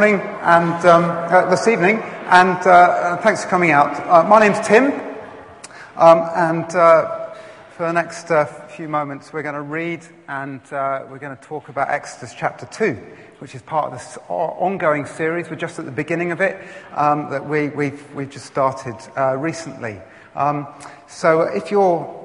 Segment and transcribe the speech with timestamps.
[0.00, 3.98] morning and um, uh, this evening, and uh, uh, thanks for coming out.
[4.06, 4.92] Uh, my name's Tim,
[5.96, 7.34] um, and uh,
[7.72, 11.68] for the next uh, few moments, we're going to read and we're going to talk
[11.68, 12.94] about Exodus chapter 2,
[13.40, 15.50] which is part of this ongoing series.
[15.50, 18.94] We're just at the beginning of it um, that we, we've, we've just started
[19.36, 20.00] recently.
[20.36, 20.68] Um,
[21.08, 22.17] so if you're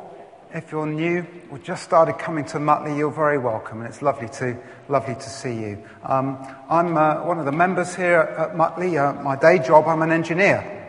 [0.53, 4.29] if you're new or just started coming to Mutley, you're very welcome, and it's lovely
[4.29, 4.55] to,
[4.87, 5.83] lovely to see you.
[6.03, 6.37] Um,
[6.69, 8.97] I'm uh, one of the members here at Mutley.
[8.97, 10.79] Uh, my day job, I'm an engineer.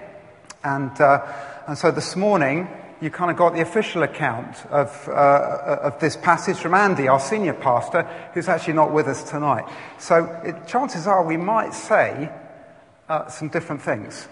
[0.62, 1.26] And, uh,
[1.66, 2.68] and so this morning,
[3.00, 7.20] you kind of got the official account of, uh, of this passage from Andy, our
[7.20, 8.02] senior pastor,
[8.34, 9.64] who's actually not with us tonight.
[9.98, 12.30] So it, chances are we might say
[13.08, 14.28] uh, some different things.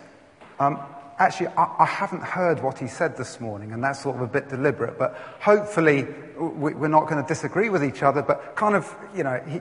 [0.60, 0.78] Um,
[1.18, 4.26] actually, I, I, haven't heard what he said this morning, and that's sort of a
[4.26, 6.06] bit deliberate, but hopefully
[6.38, 9.60] we, are not going to disagree with each other, but kind of, you know, he,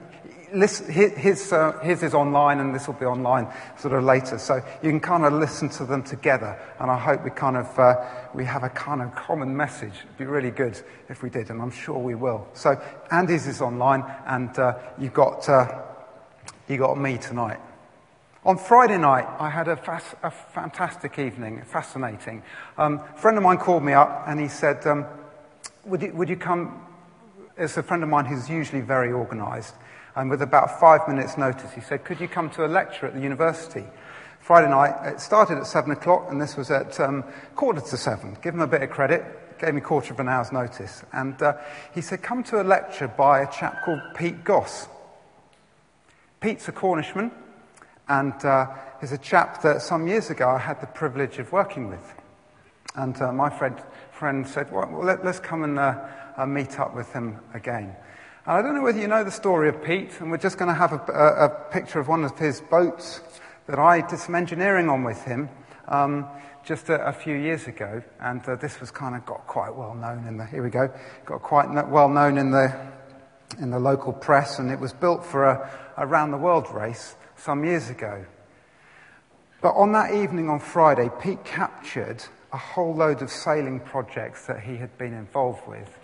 [0.51, 3.47] his, uh, his is online and this will be online
[3.77, 4.37] sort of later.
[4.37, 6.59] So you can kind of listen to them together.
[6.79, 7.95] And I hope we kind of, uh,
[8.33, 9.93] we have a kind of common message.
[10.03, 12.47] It'd be really good if we did, and I'm sure we will.
[12.53, 12.81] So
[13.11, 15.83] Andy's is online and uh, you've got, uh,
[16.67, 17.59] you got me tonight.
[18.43, 22.41] On Friday night, I had a, fas- a fantastic evening, fascinating.
[22.75, 25.05] Um, a friend of mine called me up and he said, um,
[25.85, 26.83] would, you, would you come?
[27.55, 29.75] It's a friend of mine who's usually very organized.
[30.15, 33.13] And with about five minutes' notice, he said, Could you come to a lecture at
[33.13, 33.85] the university?
[34.39, 37.23] Friday night, it started at seven o'clock, and this was at um,
[37.55, 38.35] quarter to seven.
[38.41, 39.23] Give him a bit of credit,
[39.59, 41.03] gave me a quarter of an hour's notice.
[41.13, 41.53] And uh,
[41.93, 44.87] he said, Come to a lecture by a chap called Pete Goss.
[46.41, 47.31] Pete's a Cornishman.
[48.11, 48.67] And uh,
[48.99, 52.13] he's a chap that some years ago I had the privilege of working with.
[52.93, 53.81] And uh, my friend,
[54.11, 55.97] friend said, well, let, us come and uh,
[56.35, 57.95] uh, meet up with him again.
[58.45, 60.67] And I don't know whether you know the story of Pete, and we're just going
[60.67, 63.21] to have a, a, a, picture of one of his boats
[63.67, 65.47] that I did some engineering on with him
[65.87, 66.27] um,
[66.65, 68.03] just a, a, few years ago.
[68.19, 70.93] And uh, this was kind of got quite well known in the, here we go,
[71.23, 72.75] got quite well known in the,
[73.57, 77.15] in the local press, and it was built for a, a round the world race
[77.41, 78.25] some years ago.
[79.61, 84.61] But on that evening on Friday, Pete captured a whole load of sailing projects that
[84.61, 85.97] he had been involved with.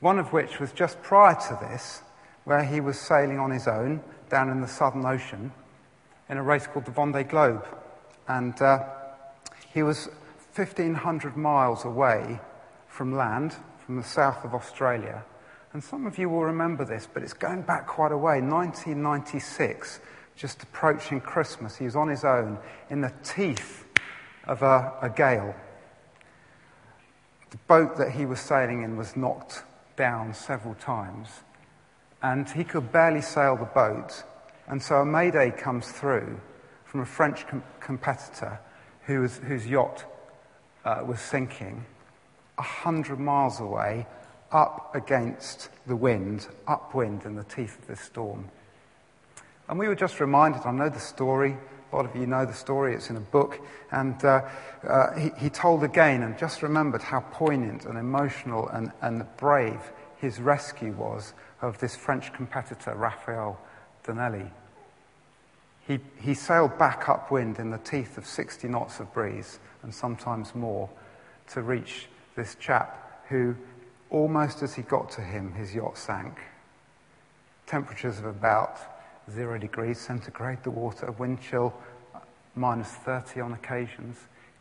[0.00, 2.02] One of which was just prior to this,
[2.44, 5.52] where he was sailing on his own down in the Southern Ocean
[6.28, 7.66] in a race called the Vendée Globe.
[8.28, 8.84] And uh,
[9.72, 10.08] he was
[10.54, 12.40] 1,500 miles away
[12.86, 15.24] from land, from the south of Australia.
[15.72, 18.40] And some of you will remember this, but it's going back quite a way.
[18.40, 20.00] 1996,
[20.38, 21.76] just approaching Christmas.
[21.76, 22.58] He was on his own
[22.90, 23.84] in the teeth
[24.44, 25.54] of a, a gale.
[27.50, 29.64] The boat that he was sailing in was knocked
[29.96, 31.28] down several times,
[32.22, 34.22] and he could barely sail the boat.
[34.68, 36.40] And so a mayday comes through
[36.84, 38.60] from a French com- competitor
[39.06, 40.04] who was, whose yacht
[40.84, 41.84] uh, was sinking
[42.58, 44.06] a hundred miles away,
[44.52, 48.50] up against the wind, upwind in the teeth of this storm.
[49.68, 51.56] And we were just reminded, I know the story,
[51.92, 54.42] a lot of you know the story, it's in a book, and uh,
[54.86, 59.80] uh, he, he, told again and just remembered how poignant and emotional and, and brave
[60.18, 63.58] his rescue was of this French competitor, Raphael
[64.04, 64.50] Dinelli.
[65.86, 70.54] He, he sailed back upwind in the teeth of 60 knots of breeze and sometimes
[70.54, 70.88] more
[71.48, 72.06] to reach
[72.36, 73.54] this chap who,
[74.10, 76.38] almost as he got to him, his yacht sank.
[77.66, 78.78] Temperatures of about
[79.32, 81.74] zero degrees centigrade, the water, wind chill
[82.54, 84.16] minus 30 on occasions.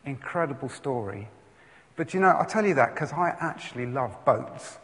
[0.06, 1.28] Incredible story.
[1.96, 4.78] But you know, I tell you that because I actually love boats.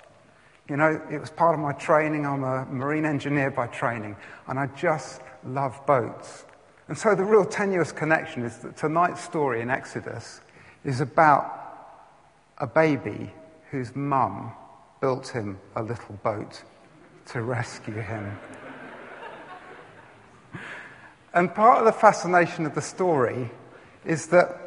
[0.70, 2.26] You know, it was part of my training.
[2.26, 4.16] I'm a marine engineer by training,
[4.48, 6.46] and I just love boats.
[6.88, 10.42] And so the real tenuous connection is that tonight's story in Exodus
[10.84, 11.60] is about
[12.58, 13.32] a baby
[13.72, 14.52] whose mum
[15.02, 16.64] built him a little boat
[17.28, 18.38] to rescue him.
[21.34, 23.50] And part of the fascination of the story
[24.06, 24.60] is that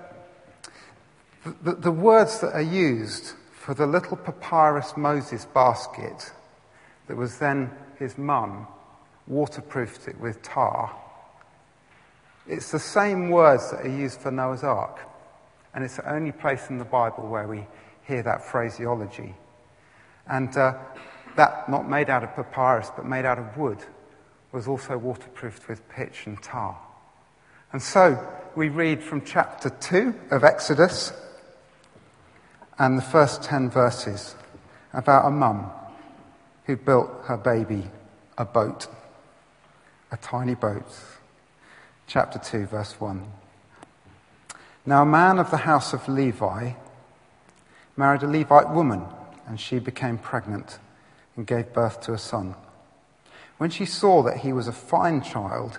[1.62, 6.32] the, the, words that are used for the little papyrus Moses basket
[7.06, 7.70] that was then
[8.00, 8.66] his mum
[9.28, 10.94] waterproofed it with tar.
[12.48, 14.98] It's the same words that are used for Noah's Ark.
[15.72, 17.64] And it's the only place in the Bible where we
[18.08, 19.34] hear that phraseology.
[20.26, 20.74] And uh,
[21.36, 23.78] that, not made out of papyrus, but made out of wood
[24.56, 26.78] was also waterproofed with pitch and tar.
[27.72, 31.12] And so we read from chapter 2 of Exodus
[32.78, 34.34] and the first 10 verses
[34.94, 35.70] about a mum
[36.64, 37.84] who built her baby
[38.38, 38.86] a boat,
[40.10, 40.86] a tiny boat.
[42.06, 43.30] chapter 2, verse 1.
[44.86, 46.72] Now, a man of the house of Levi
[47.94, 49.04] married a Levite woman,
[49.46, 50.78] and she became pregnant
[51.36, 52.54] and gave birth to a son.
[53.58, 55.78] When she saw that he was a fine child,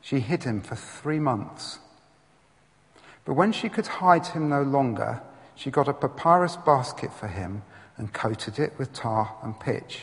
[0.00, 1.78] she hid him for three months.
[3.24, 5.22] But when she could hide him no longer,
[5.54, 7.62] she got a papyrus basket for him
[7.96, 10.02] and coated it with tar and pitch.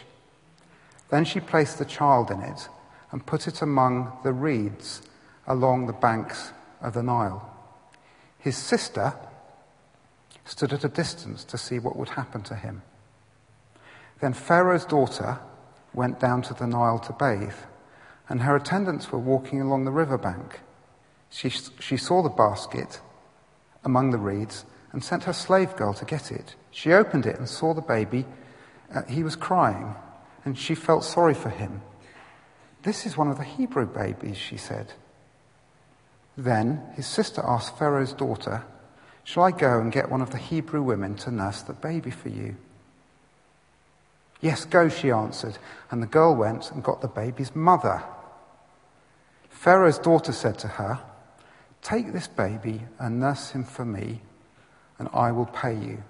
[1.10, 2.68] Then she placed the child in it
[3.12, 5.04] and put it among the reeds
[5.46, 6.52] along the banks
[6.82, 7.50] of the Nile.
[8.40, 9.14] His sister
[10.44, 12.82] stood at a distance to see what would happen to him.
[14.20, 15.40] Then Pharaoh's daughter
[15.94, 17.56] went down to the Nile to bathe,
[18.30, 20.62] and her attendants were walking along the river bank.
[21.30, 23.02] She, she saw the basket
[23.84, 26.56] among the reeds and sent her slave girl to get it.
[26.72, 28.26] She opened it and saw the baby.
[28.94, 29.96] Uh, he was crying,
[30.46, 31.82] and she felt sorry for him.
[32.84, 34.94] This is one of the Hebrew babies, she said.
[36.38, 38.64] Then his sister asked Pharaoh's daughter,
[39.24, 42.30] Shall I go and get one of the Hebrew women to nurse the baby for
[42.30, 42.58] you?
[44.44, 45.58] Yes, go, she answered,
[45.90, 48.04] and the girl went and got the baby's mother.
[49.50, 51.00] Pharaoh's daughter said to her,
[51.82, 54.22] Take this baby and nurse him for me,
[55.00, 56.04] and I will pay you.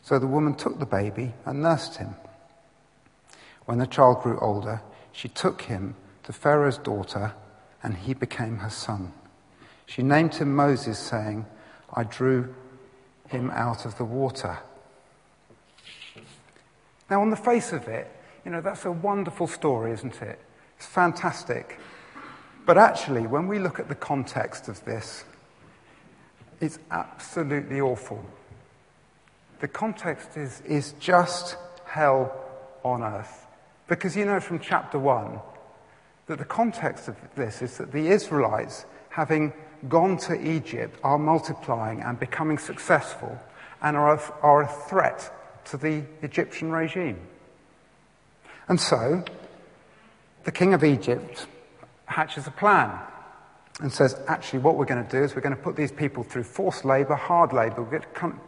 [0.00, 2.14] So the woman took the baby and nursed him.
[3.64, 4.80] When the child grew older,
[5.10, 7.34] she took him to Pharaoh's daughter,
[7.82, 9.12] and he became her son.
[9.86, 11.46] She named him Moses, saying,
[11.92, 12.54] I drew
[13.28, 14.60] him out of the water.
[17.10, 18.10] Now, on the face of it,
[18.44, 20.38] you know, that's a wonderful story, isn't it?
[20.76, 21.78] It's fantastic.
[22.66, 25.24] But actually, when we look at the context of this,
[26.60, 28.24] it's absolutely awful.
[29.60, 32.32] The context is, is just hell
[32.84, 33.46] on earth.
[33.86, 35.40] Because you know from chapter 1
[36.26, 39.52] that the context of this is that the Israelites, having
[39.88, 43.38] gone to Egypt, are multiplying and becoming successful
[43.82, 45.32] and are a, are a threat
[45.70, 47.18] to the Egyptian regime.
[48.68, 49.24] And so,
[50.44, 51.46] the king of Egypt
[52.06, 52.98] hatches a plan
[53.80, 56.22] and says, actually, what we're going to do is we're going to put these people
[56.22, 57.82] through forced labor, hard labor.
[57.82, 58.00] We're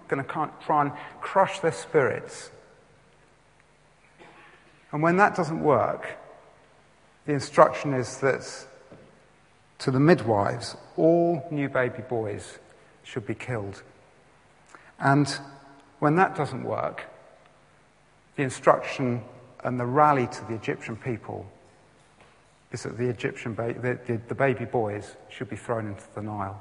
[0.09, 2.51] going to try and crush their spirits.
[4.93, 6.19] And when that doesn't work,
[7.27, 8.67] the instruction is that
[9.79, 12.59] to the midwives, all new baby boys
[13.05, 13.83] should be killed.
[14.99, 15.33] And
[16.01, 17.10] when that doesn't work,
[18.41, 19.23] the instruction
[19.65, 21.47] and the rally to the Egyptian people
[22.73, 26.23] is that the Egyptian ba- the, the, the baby boys should be thrown into the
[26.23, 26.59] Nile.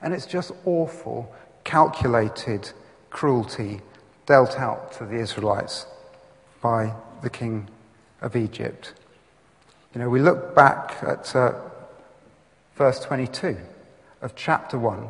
[0.00, 1.30] And it's just awful,
[1.64, 2.72] calculated
[3.10, 3.82] cruelty
[4.24, 5.84] dealt out to the Israelites
[6.62, 7.68] by the king
[8.22, 8.94] of Egypt.
[9.94, 11.60] You know, we look back at uh,
[12.74, 13.58] verse 22
[14.22, 15.08] of chapter 1,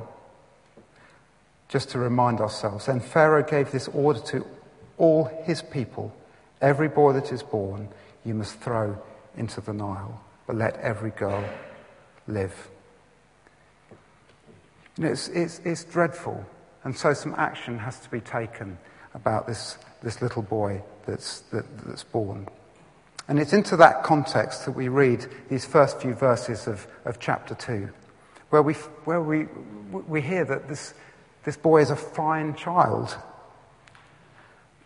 [1.68, 2.86] just to remind ourselves.
[2.86, 4.44] Then Pharaoh gave this order to
[4.98, 6.14] all his people,
[6.60, 7.88] every boy that is born,
[8.24, 8.96] you must throw
[9.36, 11.44] into the Nile, but let every girl
[12.26, 12.68] live.
[14.96, 16.44] You know, it's, it's, it's dreadful,
[16.84, 18.78] and so some action has to be taken
[19.14, 22.48] about this, this little boy that's, that, that's born.
[23.26, 27.54] And it's into that context that we read these first few verses of, of chapter
[27.54, 27.88] 2,
[28.50, 29.46] where, we, where we,
[29.90, 30.94] we hear that this,
[31.44, 33.16] this boy is a fine child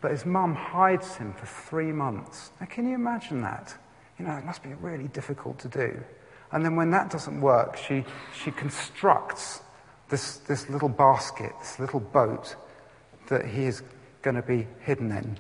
[0.01, 2.51] but his mum hides him for three months.
[2.61, 3.77] Now, can you imagine that?
[4.19, 6.01] You know, it must be really difficult to do.
[6.53, 8.05] And then when that doesn't work, she,
[8.43, 9.61] she constructs
[10.09, 12.57] this, this little basket, this little boat
[13.29, 13.83] that he is
[14.23, 15.39] going to be hidden in.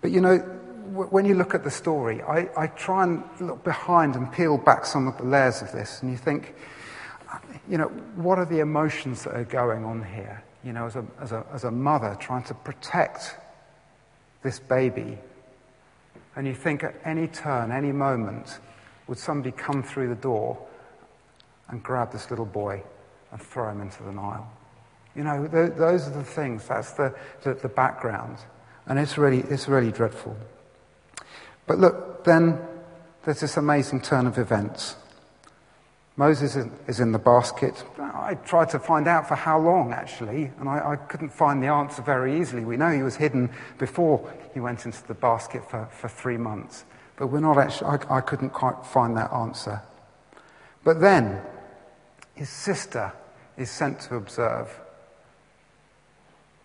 [0.00, 4.14] But you know, when you look at the story, I, I try and look behind
[4.14, 6.54] and peel back some of the layers of this, and you think,
[7.68, 10.44] you know, what are the emotions that are going on here?
[10.66, 13.36] You know, as a, as a, as a mother trying to protect
[14.42, 15.16] this baby.
[16.34, 18.58] And you think at any turn, any moment,
[19.06, 20.58] would somebody come through the door
[21.68, 22.82] and grab this little boy
[23.30, 24.50] and throw him into the Nile?
[25.14, 28.38] You know, th- those are the things, that's the, the, the background.
[28.86, 30.36] And it's really, it's really dreadful.
[31.68, 32.58] But look, then
[33.24, 34.96] there's this amazing turn of events.
[36.16, 36.56] Moses
[36.88, 37.84] is in the basket.
[37.98, 41.66] I tried to find out for how long, actually, and I, I, couldn't find the
[41.66, 42.64] answer very easily.
[42.64, 46.86] We know he was hidden before he went into the basket for, for three months,
[47.16, 49.82] but we're not actually, I, I couldn't quite find that answer.
[50.84, 51.42] But then,
[52.34, 53.12] his sister
[53.58, 54.68] is sent to observe.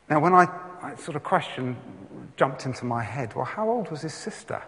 [0.09, 0.47] Now, when I,
[0.81, 1.75] I sort of question
[2.37, 4.61] jumped into my head, well, how old was his sister?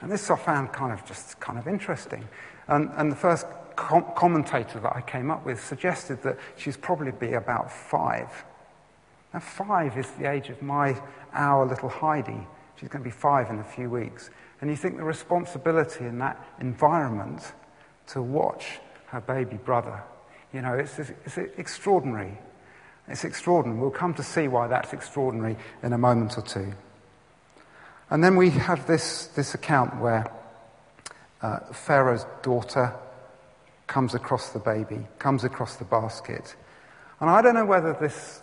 [0.00, 2.28] And this I found kind of just kind of interesting.
[2.68, 7.12] And, and the first com- commentator that I came up with suggested that she's probably
[7.12, 8.28] be about five.
[9.32, 11.00] Now, five is the age of my
[11.32, 12.46] our little Heidi.
[12.80, 14.30] She's going to be five in a few weeks.
[14.60, 17.52] And you think the responsibility in that environment
[18.08, 18.78] to watch
[19.08, 20.02] her baby brother,
[20.52, 22.38] you know, it's, it's extraordinary.
[23.08, 23.80] It's extraordinary.
[23.80, 26.72] We'll come to see why that's extraordinary in a moment or two.
[28.10, 30.30] And then we have this, this account where
[31.42, 32.94] uh, Pharaoh's daughter
[33.86, 36.56] comes across the baby, comes across the basket.
[37.20, 38.42] And I don't know whether this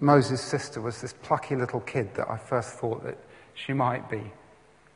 [0.00, 3.18] Moses' sister was this plucky little kid that I first thought that
[3.54, 4.32] she might be.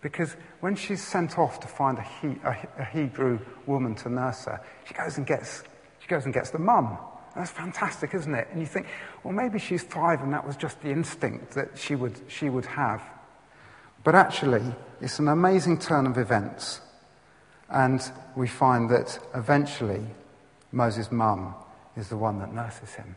[0.00, 4.60] Because when she's sent off to find a, he, a, Hebrew woman to nurse her,
[4.84, 5.62] she goes and gets,
[6.00, 6.98] she goes and gets the mum.
[7.34, 8.48] That's fantastic, isn't it?
[8.50, 8.86] And you think,
[9.22, 12.66] well, maybe she's five and that was just the instinct that she would, she would
[12.66, 13.02] have.
[14.04, 14.62] But actually,
[15.00, 16.80] it's an amazing turn of events.
[17.68, 18.00] And
[18.36, 20.02] we find that eventually
[20.72, 21.54] Moses' mum
[21.96, 23.16] is the one that nurses him.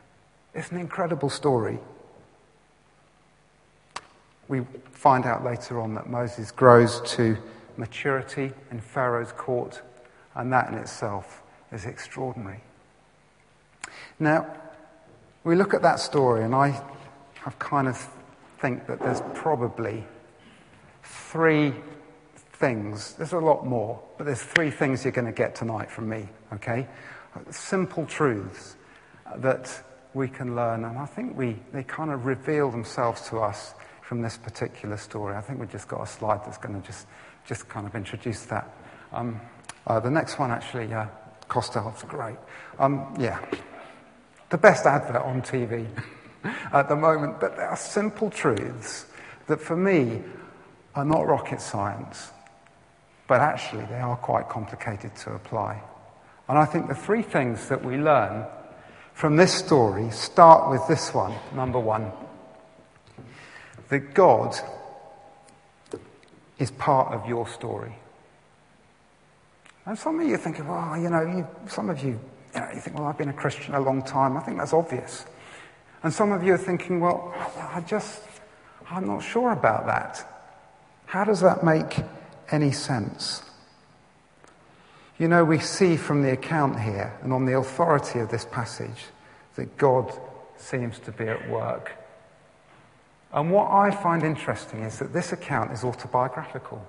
[0.54, 1.80] It's an incredible story.
[4.48, 7.38] We find out later on that Moses grows to
[7.78, 9.82] maturity in Pharaoh's court,
[10.36, 12.62] and that in itself is extraordinary.
[14.20, 14.48] Now,
[15.44, 16.82] we look at that story, and I,
[17.46, 18.10] I kind of
[18.60, 20.04] think that there's probably
[21.04, 21.74] three
[22.60, 23.14] things.
[23.14, 26.28] There's a lot more, but there's three things you're going to get tonight from me,
[26.54, 26.88] okay?
[27.50, 28.76] Simple truths
[29.38, 33.74] that we can learn, and I think we, they kind of reveal themselves to us
[34.02, 35.36] from this particular story.
[35.36, 37.08] I think we've just got a slide that's going to just,
[37.46, 38.68] just kind of introduce that.
[39.14, 39.40] Um,
[39.88, 41.06] uh, the next one, actually, uh,
[41.48, 42.38] Costell's great.
[42.78, 43.40] Um, yeah,
[44.50, 45.88] the best advert on TV
[46.74, 49.06] at the moment, but there are simple truths
[49.48, 50.22] that for me
[50.96, 52.32] are not rocket science,
[53.30, 55.80] but actually they are quite complicated to apply.
[56.50, 58.46] And I think the three things that we learn
[59.14, 62.12] from this story start with this one, number one
[63.90, 64.56] that God
[66.58, 67.96] is part of your story.
[69.86, 72.20] And some of you think, well, you know, you, some of you
[72.54, 74.38] you, know, you think, well, I've been a Christian a long time.
[74.38, 75.26] I think that's obvious.
[76.02, 78.24] And some of you are thinking, well, I just,
[78.90, 80.26] I'm not sure about that.
[81.06, 82.00] How does that make
[82.52, 83.44] any sense?
[85.18, 89.06] You know, we see from the account here and on the authority of this passage
[89.56, 90.12] that God
[90.58, 91.92] seems to be at work.
[93.34, 96.86] And what I find interesting is that this account is autobiographical.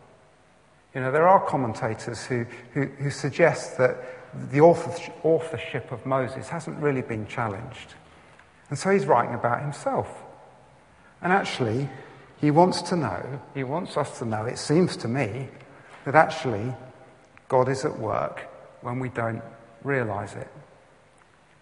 [0.95, 3.97] You know, there are commentators who, who, who suggest that
[4.51, 7.95] the authorship of Moses hasn't really been challenged.
[8.69, 10.09] And so he's writing about himself.
[11.21, 11.89] And actually,
[12.41, 15.49] he wants to know, he wants us to know, it seems to me,
[16.05, 16.75] that actually
[17.49, 18.41] God is at work
[18.81, 19.43] when we don't
[19.85, 20.49] realize it.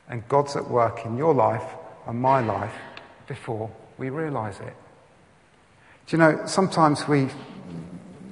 [0.09, 1.65] And God's at work in your life
[2.07, 2.75] and my life
[3.27, 4.75] before we realize it.
[6.07, 7.29] Do you know, sometimes we,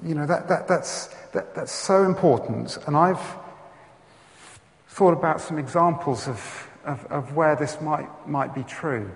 [0.05, 2.79] you know, that, that, that's, that, that's so important.
[2.87, 3.21] And I've
[4.89, 9.11] thought about some examples of, of, of where this might, might be true.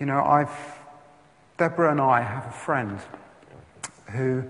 [0.00, 0.77] You know, I've,
[1.58, 3.00] Deborah and I have a friend
[4.12, 4.44] who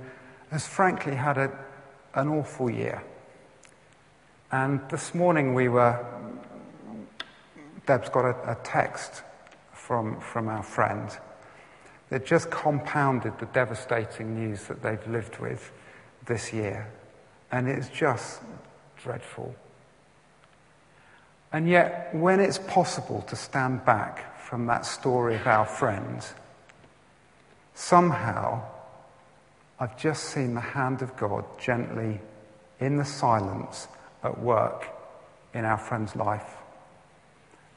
[0.51, 1.51] has frankly had a,
[2.15, 3.03] an awful year.
[4.53, 6.05] And this morning we were,
[7.87, 9.23] Deb's got a, a text
[9.73, 11.11] from, from our friend
[12.11, 15.73] that just compounded the devastating news that they've lived with
[16.27, 16.91] this year.
[17.51, 18.43] And it's just
[19.03, 19.55] dreadful.
[21.55, 26.23] And yet, when it's possible to stand back from that story of our friend,
[27.79, 28.61] somehow
[29.79, 32.21] I've just seen the hand of God gently,
[32.81, 33.87] in the silence,
[34.25, 34.89] at work
[35.55, 36.57] in our friend's life.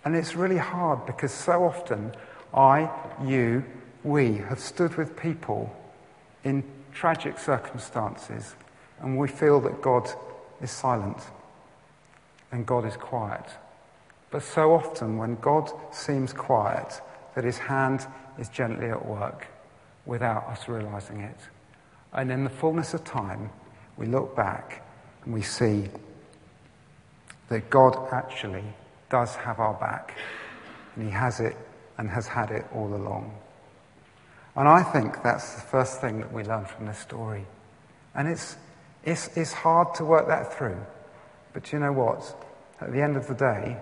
[0.04, 2.14] And it's really hard because so often
[2.52, 2.90] I,
[3.24, 3.64] you,
[4.04, 5.72] we have stood with people
[6.44, 8.56] in tragic circumstances
[9.02, 10.10] and we feel that God
[10.62, 11.20] is silent
[12.52, 13.46] and God is quiet.
[14.32, 17.02] But so often, when God seems quiet,
[17.36, 18.08] that his hand
[18.40, 19.48] is gently at work
[20.06, 21.38] without us realizing it.
[22.14, 23.50] And in the fullness of time,
[23.98, 24.86] we look back
[25.24, 25.90] and we see
[27.50, 28.64] that God actually
[29.10, 30.18] does have our back,
[30.96, 31.56] and he has it
[31.98, 33.36] and has had it all along.
[34.56, 37.46] And I think that's the first thing that we learn from this story.
[38.16, 38.58] And it's,
[39.04, 40.80] it's, it's hard to work that through.
[41.54, 42.36] But you know what?
[42.80, 43.78] At the end of the day,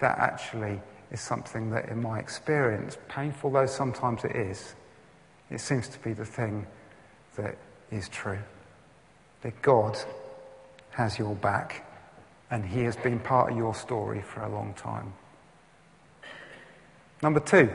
[0.00, 0.80] that actually
[1.10, 4.74] is something that, in my experience, painful though sometimes it is,
[5.50, 6.66] it seems to be the thing
[7.36, 7.56] that
[7.90, 8.38] is true.
[9.42, 9.98] That God
[10.90, 11.86] has your back,
[12.50, 15.12] and he has been part of your story for a long time.
[17.22, 17.70] Number two,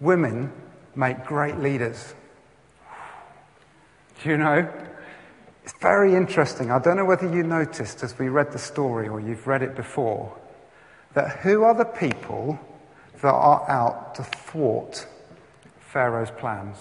[0.00, 0.52] women
[0.94, 2.14] make great leaders.
[4.22, 4.68] Do you know?
[5.64, 6.70] It's very interesting.
[6.70, 9.74] I don't know whether you noticed as we read the story or you've read it
[9.74, 10.36] before
[11.14, 12.58] that who are the people
[13.22, 15.06] that are out to thwart
[15.94, 16.76] Pharaoh's plans?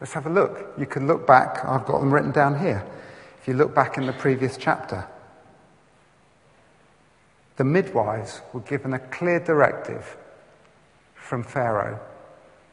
[0.00, 0.74] Let's have a look.
[0.76, 1.64] You can look back.
[1.64, 2.84] I've got them written down here.
[3.40, 5.06] If you look back in the previous chapter,
[7.58, 10.16] the midwives were given a clear directive
[11.14, 12.00] from Pharaoh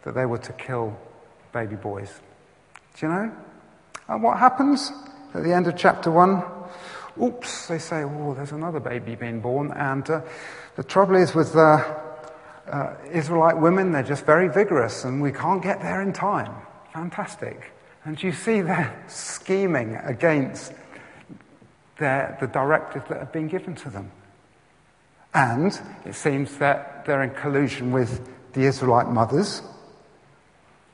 [0.01, 0.97] that they were to kill
[1.53, 2.19] baby boys.
[2.97, 3.31] Do you know?
[4.07, 4.91] And what happens
[5.35, 6.43] at the end of chapter 1?
[7.21, 9.71] Oops, they say, oh, there's another baby being born.
[9.73, 10.21] And uh,
[10.75, 12.08] the trouble is with uh,
[12.71, 16.53] uh, Israelite women, they're just very vigorous and we can't get there in time.
[16.93, 17.71] Fantastic.
[18.05, 20.73] And you see they're scheming against
[21.97, 24.11] their, the directives that have been given to them.
[25.33, 29.61] And it seems that they're in collusion with the Israelite mothers.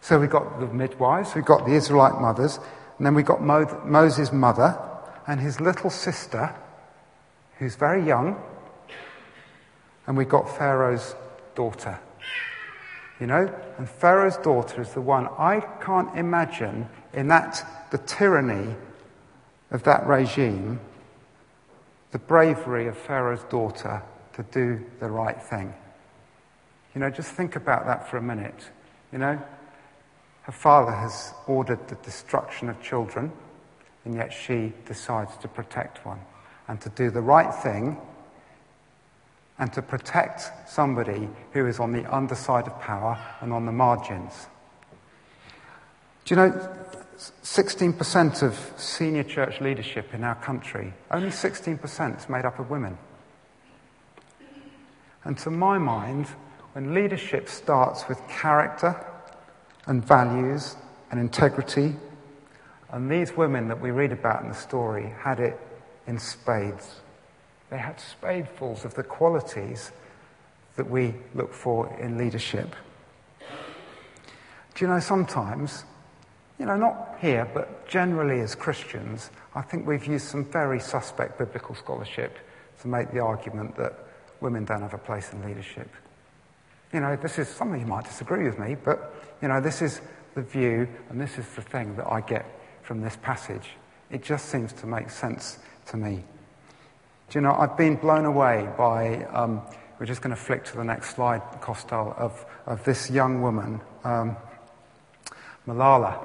[0.01, 2.59] So we've got the midwives, we've got the Israelite mothers,
[2.97, 4.77] and then we've got Mo- Moses' mother
[5.25, 6.53] and his little sister,
[7.57, 8.41] who's very young,
[10.05, 11.15] and we've got Pharaoh's
[11.55, 11.99] daughter.
[13.19, 13.53] You know?
[13.77, 18.75] And Pharaoh's daughter is the one I can't imagine in that, the tyranny
[19.71, 20.79] of that regime,
[22.11, 25.73] the bravery of Pharaoh's daughter to do the right thing.
[26.93, 28.69] You know, just think about that for a minute.
[29.11, 29.41] You know,
[30.43, 33.31] her father has ordered the destruction of children,
[34.03, 36.19] and yet she decides to protect one
[36.67, 37.97] and to do the right thing
[39.57, 44.47] and to protect somebody who is on the underside of power and on the margins.
[46.25, 46.69] Do you know,
[47.17, 52.97] 16% of senior church leadership in our country, only 16% is made up of women.
[55.23, 56.27] And to my mind,
[56.73, 58.95] when leadership starts with character
[59.85, 60.75] and values
[61.09, 61.95] and integrity,
[62.89, 65.59] and these women that we read about in the story had it
[66.05, 67.01] in spades.
[67.75, 69.91] They had spadefuls of the qualities
[70.77, 72.73] that we look for in leadership.
[74.73, 75.83] Do you know, sometimes,
[76.57, 81.37] you know, not here, but generally as Christians, I think we've used some very suspect
[81.37, 82.37] biblical scholarship
[82.79, 83.93] to make the argument that
[84.39, 85.89] women don't have a place in leadership.
[86.93, 89.99] You know, this is something you might disagree with me, but, you know, this is
[90.33, 92.45] the view and this is the thing that I get
[92.83, 93.71] from this passage.
[94.09, 96.23] It just seems to make sense to me.
[97.29, 99.61] Do you know, I've been blown away by, um,
[99.99, 103.81] we're just going to flick to the next slide, Costal, of, of this young woman,
[104.03, 104.37] um,
[105.67, 106.23] Malala,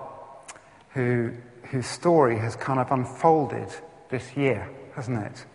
[0.90, 1.32] who,
[1.64, 3.68] whose story has kind of unfolded
[4.10, 5.46] this year, hasn't it?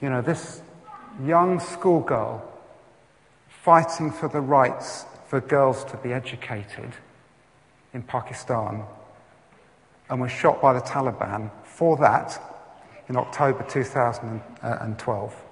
[0.00, 0.62] You know, this
[1.24, 2.42] young schoolgirl
[3.48, 6.92] fighting for the rights for girls to be educated
[7.94, 8.82] in Pakistan
[10.10, 12.51] and was shot by the Taliban for that
[13.08, 15.44] in October 2012.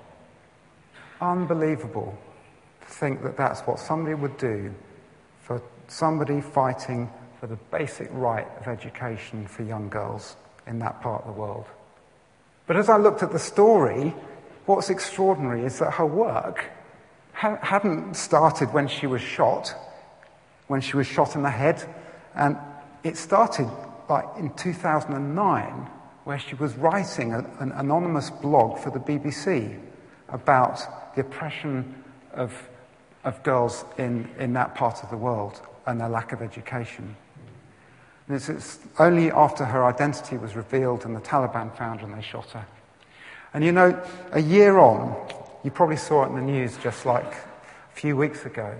[1.20, 2.18] Unbelievable
[2.80, 4.74] to think that that's what somebody would do
[5.42, 10.36] for somebody fighting for the basic right of education for young girls
[10.66, 11.66] in that part of the world.
[12.66, 14.14] But as I looked at the story,
[14.66, 16.64] what's extraordinary is that her work
[17.32, 19.74] ha- hadn't started when she was shot,
[20.68, 21.82] when she was shot in the head,
[22.34, 22.56] and
[23.02, 23.68] it started
[24.08, 25.90] like in 2009
[26.24, 29.78] where she was writing a, an anonymous blog for the BBC
[30.28, 32.02] about the oppression
[32.32, 32.68] of,
[33.24, 37.16] of girls in, in that part of the world and their lack of education.
[38.28, 42.16] And it's, it's only after her identity was revealed and the Taliban found her and
[42.16, 42.64] they shot her.
[43.52, 44.00] And you know,
[44.32, 45.16] a year on,
[45.64, 48.74] you probably saw it in the news just like a few weeks ago.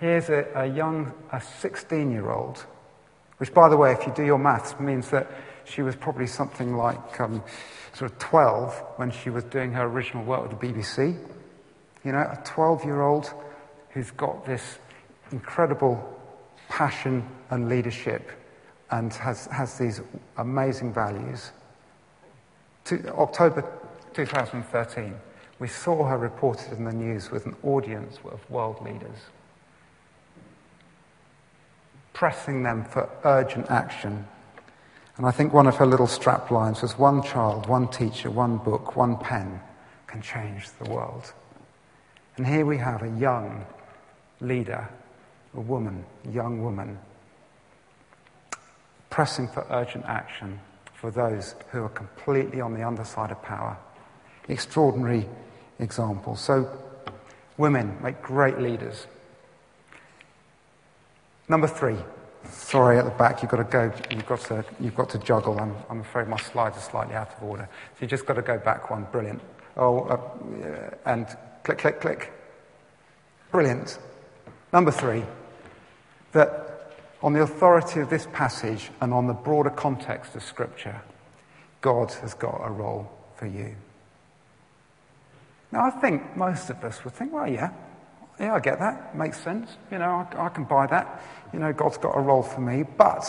[0.00, 2.64] Here's a, a young, a 16 year old,
[3.36, 5.30] which, by the way, if you do your maths, means that
[5.64, 7.42] she was probably something like um,
[7.94, 11.18] sort of 12 when she was doing her original work with the BBC.
[12.04, 13.32] You know, a 12 year old
[13.90, 14.78] who's got this
[15.30, 16.18] incredible
[16.68, 18.30] passion and leadership
[18.90, 20.00] and has, has these
[20.36, 21.52] amazing values.
[22.86, 23.64] To, October
[24.14, 25.14] 2013,
[25.58, 29.16] we saw her reported in the news with an audience of world leaders,
[32.12, 34.26] pressing them for urgent action
[35.22, 38.56] and I think one of her little strap lines was one child, one teacher, one
[38.56, 39.60] book, one pen
[40.08, 41.32] can change the world.
[42.36, 43.64] And here we have a young
[44.40, 44.88] leader,
[45.54, 46.98] a woman, a young woman,
[49.10, 50.58] pressing for urgent action
[50.92, 53.76] for those who are completely on the underside of power.
[54.48, 55.28] Extraordinary
[55.78, 56.34] example.
[56.34, 56.68] So,
[57.56, 59.06] women make great leaders.
[61.48, 61.98] Number three.
[62.50, 65.58] Sorry, at the back, you've got to go, you've got to, you've got to juggle.
[65.58, 67.68] I'm, I'm afraid my slides are slightly out of order.
[67.94, 69.06] So you just got to go back one.
[69.12, 69.40] Brilliant.
[69.76, 71.26] Oh, uh, and
[71.64, 72.32] click, click, click.
[73.50, 73.98] Brilliant.
[74.72, 75.24] Number three,
[76.32, 81.00] that on the authority of this passage and on the broader context of Scripture,
[81.80, 83.74] God has got a role for you.
[85.70, 87.70] Now, I think most of us would think, well, yeah,
[88.40, 89.16] yeah, I get that.
[89.16, 89.70] Makes sense.
[89.90, 91.22] You know, I, I can buy that.
[91.52, 92.82] You know, God's got a role for me.
[92.82, 93.24] But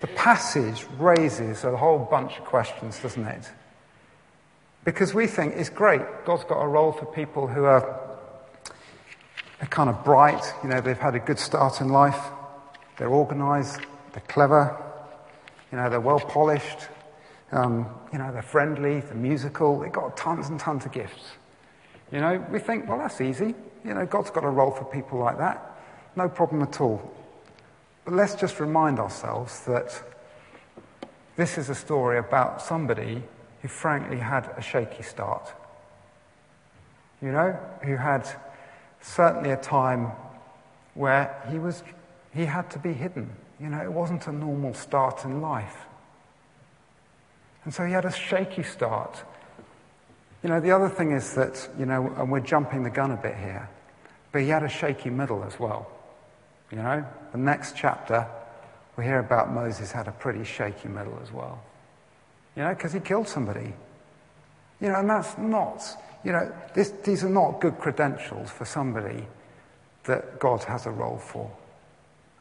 [0.00, 3.50] the passage raises a whole bunch of questions, doesn't it?
[4.84, 6.02] Because we think it's great.
[6.24, 8.00] God's got a role for people who are,
[9.60, 10.42] are kind of bright.
[10.62, 12.20] You know, they've had a good start in life.
[12.98, 13.80] They're organized.
[14.12, 14.76] They're clever.
[15.72, 16.78] You know, they're well polished.
[17.52, 19.00] Um, you know, they're friendly.
[19.00, 19.80] They're musical.
[19.80, 21.32] They've got tons and tons of gifts.
[22.12, 23.54] You know, we think, well, that's easy.
[23.86, 25.78] You know, God's got a role for people like that.
[26.16, 27.12] No problem at all.
[28.04, 30.02] But let's just remind ourselves that
[31.36, 33.22] this is a story about somebody
[33.62, 35.52] who frankly had a shaky start.
[37.22, 38.28] You know, who had
[39.00, 40.10] certainly a time
[40.94, 41.82] where he was
[42.34, 43.30] he had to be hidden.
[43.60, 45.86] You know, it wasn't a normal start in life.
[47.64, 49.22] And so he had a shaky start.
[50.42, 53.16] You know, the other thing is that, you know, and we're jumping the gun a
[53.16, 53.68] bit here,
[54.36, 55.90] but he had a shaky middle as well.
[56.70, 58.26] You know, the next chapter,
[58.98, 61.64] we hear about Moses had a pretty shaky middle as well.
[62.54, 63.72] You know, because he killed somebody.
[64.78, 65.82] You know, and that's not,
[66.22, 69.26] you know, this, these are not good credentials for somebody
[70.04, 71.50] that God has a role for.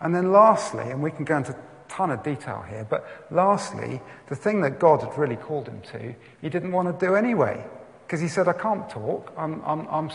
[0.02, 1.56] And then lastly, and we can go into
[1.88, 6.14] ton of detail here, but lastly, the thing that God had really called him to,
[6.42, 7.66] he didn't want to do anyway.
[8.06, 9.34] Because he said, I can't talk.
[9.38, 10.12] I'm, I'm, I'm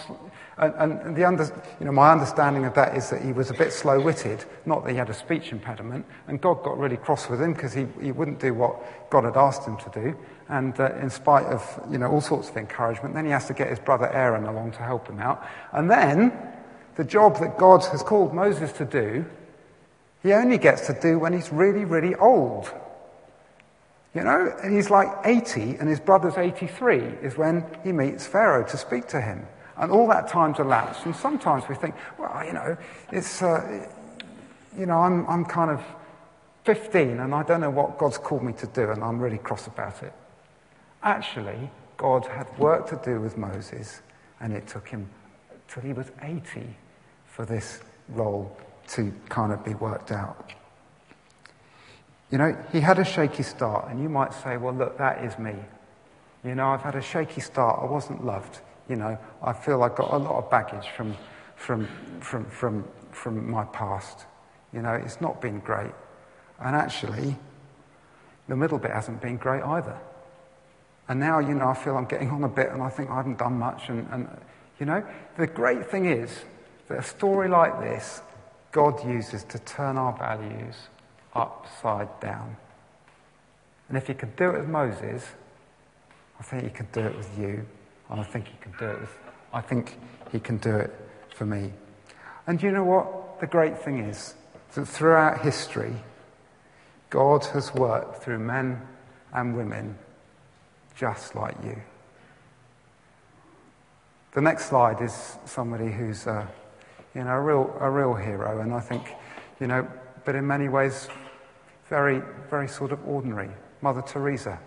[0.60, 1.44] and, and the under,
[1.78, 4.84] you know, my understanding of that is that he was a bit slow witted, not
[4.84, 6.04] that he had a speech impediment.
[6.28, 9.36] And God got really cross with him because he, he wouldn't do what God had
[9.36, 10.16] asked him to do.
[10.48, 13.54] And uh, in spite of you know, all sorts of encouragement, then he has to
[13.54, 15.46] get his brother Aaron along to help him out.
[15.72, 16.32] And then
[16.96, 19.24] the job that God has called Moses to do,
[20.22, 22.70] he only gets to do when he's really, really old.
[24.14, 28.66] You know, and he's like 80 and his brother's 83 is when he meets Pharaoh
[28.66, 29.46] to speak to him.
[29.76, 31.06] And all that time's elapsed.
[31.06, 32.76] And sometimes we think, well, you know,
[33.12, 33.88] it's, uh,
[34.76, 35.82] you know, I'm, I'm kind of
[36.64, 39.66] 15 and I don't know what God's called me to do and I'm really cross
[39.66, 40.12] about it.
[41.02, 44.02] Actually, God had work to do with Moses
[44.40, 45.08] and it took him
[45.68, 46.76] till he was 80
[47.26, 48.56] for this role
[48.88, 50.52] to kind of be worked out.
[52.30, 55.36] You know, he had a shaky start, and you might say, well, look, that is
[55.38, 55.54] me.
[56.44, 57.80] You know, I've had a shaky start.
[57.82, 58.60] I wasn't loved.
[58.90, 61.16] You know, I feel I've got a lot of baggage from,
[61.54, 61.86] from,
[62.18, 64.26] from, from, from my past.
[64.72, 65.92] You know, it's not been great.
[66.58, 67.36] And actually,
[68.48, 69.96] the middle bit hasn't been great either.
[71.06, 73.16] And now, you know, I feel I'm getting on a bit and I think I
[73.16, 73.90] haven't done much.
[73.90, 74.28] And, and
[74.80, 75.06] you know,
[75.38, 76.44] the great thing is
[76.88, 78.22] that a story like this,
[78.72, 80.74] God uses to turn our values
[81.32, 82.56] upside down.
[83.88, 85.24] And if he could do it with Moses,
[86.40, 87.66] I think he could do it with you.
[88.10, 89.08] And I think he can do it
[89.52, 89.96] I think
[90.30, 90.94] he can do it
[91.34, 91.72] for me.
[92.46, 93.40] And you know what?
[93.40, 94.34] The great thing is
[94.74, 95.94] that throughout history,
[97.08, 98.80] God has worked through men
[99.32, 99.98] and women
[100.94, 101.76] just like you.
[104.32, 106.46] The next slide is somebody who's, uh,
[107.14, 109.14] you know, a real, a real hero, and I think,
[109.58, 109.88] you know,
[110.24, 111.08] but in many ways,
[111.88, 113.50] very, very sort of ordinary.
[113.82, 114.60] Mother Teresa.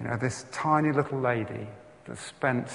[0.00, 1.66] You know, this tiny little lady
[2.06, 2.68] that spent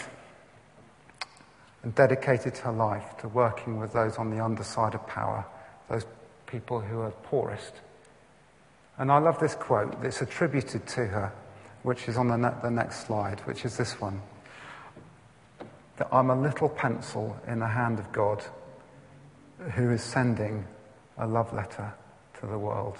[1.81, 5.45] and dedicated her life to working with those on the underside of power,
[5.89, 6.05] those
[6.45, 7.73] people who are poorest.
[8.97, 11.33] And I love this quote that's attributed to her,
[11.83, 14.21] which is on the, ne- the next slide, which is this one
[15.97, 18.43] that I'm a little pencil in the hand of God
[19.75, 20.65] who is sending
[21.17, 21.93] a love letter
[22.39, 22.97] to the world.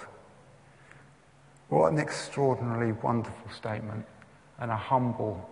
[1.68, 4.06] What an extraordinarily wonderful statement
[4.58, 5.48] and a humble,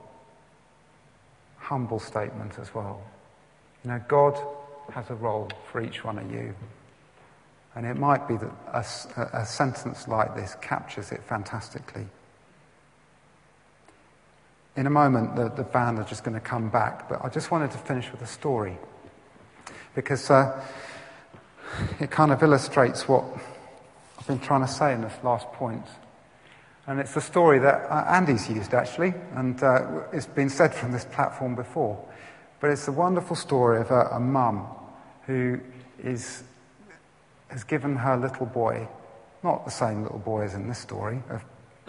[1.58, 3.02] humble statement as well.
[3.84, 4.38] You know, God
[4.92, 6.54] has a role for each one of you.
[7.74, 12.06] And it might be that a, a sentence like this captures it fantastically.
[14.76, 17.50] In a moment, the, the band are just going to come back, but I just
[17.50, 18.76] wanted to finish with a story.
[19.94, 20.64] Because uh,
[22.00, 23.24] it kind of illustrates what
[24.18, 25.84] I've been trying to say in this last point.
[26.86, 30.92] And it's a story that uh, Andy's used actually, and uh, it's been said from
[30.92, 32.02] this platform before.
[32.60, 34.66] But it's a wonderful story of a, a mum
[35.26, 35.60] who
[36.02, 36.42] is,
[37.48, 38.86] has given her little boy,
[39.42, 41.22] not the same little boy as in this story,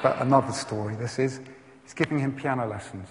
[0.02, 1.42] but another story this is,
[1.86, 3.08] is giving him piano lessons.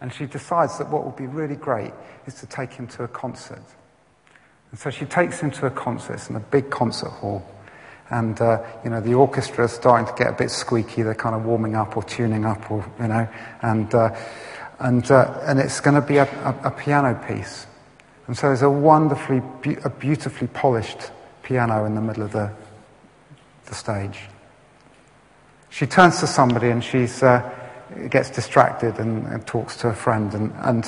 [0.00, 1.92] And she decides that what would be really great
[2.26, 3.62] is to take him to a concert.
[4.70, 7.46] And so she takes him to a concert in a big concert hall.
[8.10, 11.02] And, uh, you know, the orchestra is starting to get a bit squeaky.
[11.02, 13.28] They're kind of warming up or tuning up or, you know,
[13.62, 14.14] and, uh,
[14.78, 17.66] and, uh, and it's going to be a, a, a, piano piece.
[18.26, 19.42] And so there's a wonderfully,
[19.84, 21.10] a beautifully polished
[21.42, 22.52] piano in the middle of the,
[23.66, 24.20] the stage.
[25.70, 27.48] She turns to somebody and she uh,
[28.10, 30.32] gets distracted and, and, talks to a friend.
[30.34, 30.86] And, and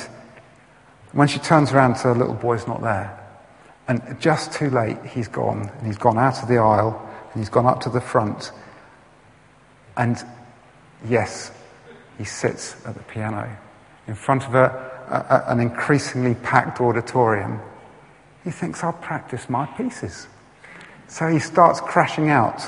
[1.13, 3.17] when she turns around her little boy's not there.
[3.87, 5.69] And just too late, he's gone.
[5.77, 7.06] And he's gone out of the aisle
[7.37, 8.51] and he's gone up to the front.
[9.95, 10.17] And
[11.07, 11.51] yes,
[12.17, 13.55] he sits at the piano
[14.07, 14.65] in front of a,
[15.07, 17.59] a, an increasingly packed auditorium.
[18.43, 20.25] He thinks, I'll practice my pieces.
[21.07, 22.59] So he starts crashing out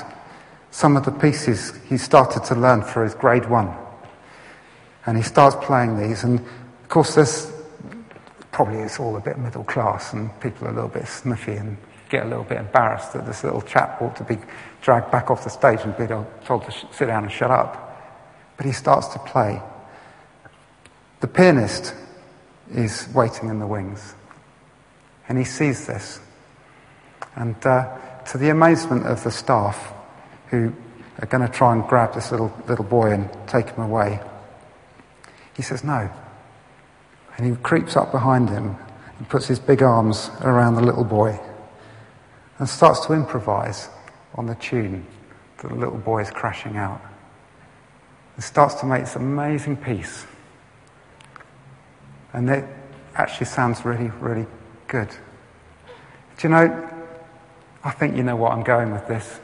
[0.70, 3.74] some of the pieces he started to learn for his grade one.
[5.04, 6.22] And he starts playing these.
[6.22, 7.52] And of course, there's
[8.52, 11.76] probably it's all a bit middle class, and people are a little bit sniffy and
[12.10, 14.36] get a little bit embarrassed that this little chap ought to be
[14.82, 16.06] dragged back off the stage and be
[16.44, 17.86] told to sh- sit down and shut up.
[18.56, 19.62] But he starts to play.
[21.20, 21.94] The pianist
[22.70, 24.14] is waiting in the wings,
[25.28, 26.20] and he sees this.
[27.36, 27.96] And uh,
[28.26, 29.94] to the amazement of the staff,
[30.48, 30.74] who
[31.20, 34.20] are going to try and grab this little, little boy and take him away,
[35.54, 36.10] he says, No,
[37.36, 38.76] and he creeps up behind him
[39.18, 41.38] and puts his big arms around the little boy
[42.60, 43.88] and starts to improvise
[44.34, 45.04] on the tune
[45.58, 47.00] that the little boy is crashing out.
[48.36, 50.26] And starts to make this amazing piece.
[52.34, 52.64] And it
[53.14, 54.46] actually sounds really, really
[54.88, 55.08] good.
[55.08, 56.90] Do you know,
[57.82, 59.40] I think you know what I'm going with this.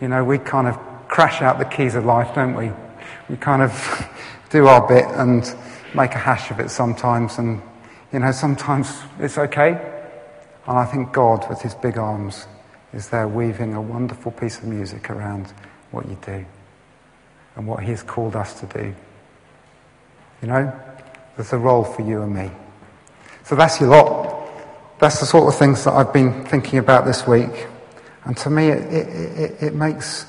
[0.00, 2.70] You know, we kind of crash out the keys of life, don't we?
[3.28, 4.08] We kind of
[4.50, 5.42] do our bit and
[5.96, 7.60] make a hash of it sometimes, and
[8.12, 9.91] you know, sometimes it's okay.
[10.66, 12.46] And I think God, with his big arms,
[12.92, 15.52] is there weaving a wonderful piece of music around
[15.90, 16.44] what you do
[17.56, 18.94] and what he has called us to do.
[20.40, 20.80] You know,
[21.36, 22.50] there's a role for you and me.
[23.44, 24.48] So that's your lot.
[24.98, 27.66] That's the sort of things that I've been thinking about this week.
[28.24, 30.26] And to me, it, it, it, it makes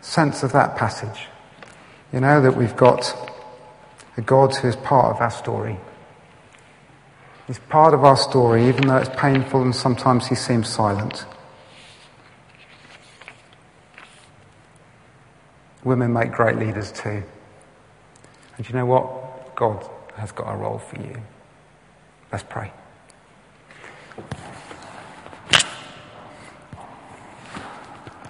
[0.00, 1.26] sense of that passage.
[2.12, 3.14] You know, that we've got
[4.16, 5.78] a God who is part of our story.
[7.48, 11.26] He's part of our story, even though it's painful and sometimes he seems silent.
[15.82, 17.24] Women make great leaders too.
[18.56, 19.56] And you know what?
[19.56, 19.84] God
[20.16, 21.16] has got a role for you.
[22.30, 22.70] Let's pray.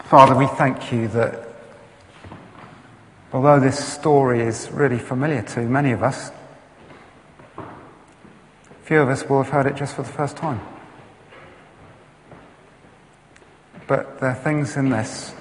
[0.05, 1.49] Father, we thank you that
[3.31, 6.31] Although this story is really familiar to many of us,
[8.89, 10.59] few of us will have heard it just for the first time.
[13.87, 15.35] But there are things in this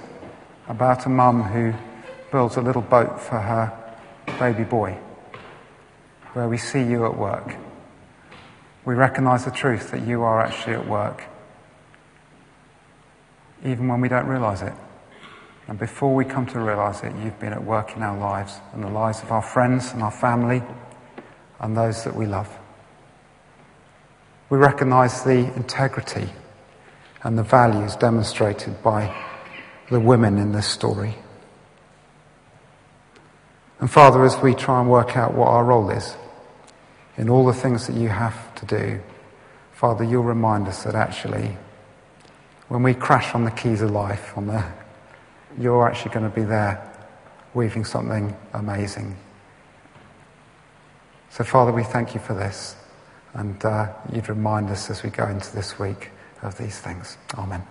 [0.68, 1.72] about a mum who
[2.30, 3.72] builds a little boat for her
[4.38, 4.98] baby boy,
[6.34, 7.56] where we see you at work.
[8.84, 11.24] We recognize the truth that you are actually at work,
[13.64, 14.74] even when we don't realize it.
[15.68, 18.84] And before we come to realize it, you've been at work in our lives and
[18.84, 20.62] the lives of our friends and our family
[21.60, 22.54] and those that we love.
[24.50, 26.28] We recognize the integrity
[27.22, 29.14] and the values demonstrated by
[29.90, 31.14] the women in this story.
[33.80, 36.16] And Father, as we try and work out what our role is
[37.16, 39.00] in all the things that you have to do,
[39.72, 41.56] Father, you'll remind us that actually,
[42.68, 44.64] when we crash on the keys of life, on the
[45.58, 46.84] you're actually going to be there
[47.54, 49.16] weaving something amazing.
[51.30, 52.76] So, Father, we thank you for this.
[53.38, 56.10] And uh, you'd remind us as we go into this week
[56.42, 57.16] of these things.
[57.36, 57.62] Amen.